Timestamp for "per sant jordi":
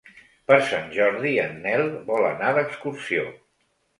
0.51-1.33